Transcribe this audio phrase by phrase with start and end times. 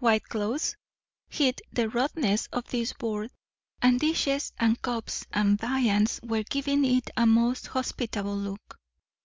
[0.00, 0.74] White cloths
[1.28, 3.30] hid the rudeness of this board,
[3.80, 8.80] and dishes and cups and viands were giving it a most hospitable look.